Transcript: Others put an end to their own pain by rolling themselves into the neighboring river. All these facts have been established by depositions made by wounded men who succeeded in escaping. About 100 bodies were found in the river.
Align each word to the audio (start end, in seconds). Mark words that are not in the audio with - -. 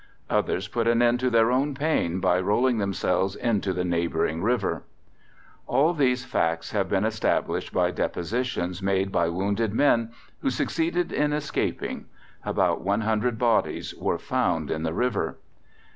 Others 0.31 0.69
put 0.69 0.87
an 0.87 0.99
end 1.03 1.19
to 1.19 1.29
their 1.29 1.51
own 1.51 1.75
pain 1.75 2.19
by 2.19 2.39
rolling 2.39 2.79
themselves 2.79 3.35
into 3.35 3.71
the 3.71 3.83
neighboring 3.85 4.41
river. 4.41 4.81
All 5.67 5.93
these 5.93 6.25
facts 6.25 6.71
have 6.71 6.89
been 6.89 7.05
established 7.05 7.71
by 7.71 7.91
depositions 7.91 8.81
made 8.81 9.11
by 9.11 9.29
wounded 9.29 9.75
men 9.75 10.11
who 10.39 10.49
succeeded 10.49 11.11
in 11.13 11.33
escaping. 11.33 12.05
About 12.43 12.81
100 12.81 13.37
bodies 13.37 13.93
were 13.93 14.17
found 14.17 14.71
in 14.71 14.81
the 14.81 14.93
river. 14.95 15.37